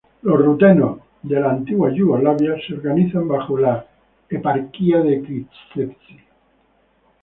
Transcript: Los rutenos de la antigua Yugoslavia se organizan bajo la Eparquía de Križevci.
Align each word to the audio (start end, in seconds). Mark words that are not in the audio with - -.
Los 0.23 0.43
rutenos 0.43 0.97
de 1.21 1.39
la 1.39 1.51
antigua 1.51 1.91
Yugoslavia 1.93 2.55
se 2.67 2.73
organizan 2.73 3.27
bajo 3.27 3.55
la 3.55 3.85
Eparquía 4.31 4.97
de 5.01 5.21
Križevci. 5.21 6.17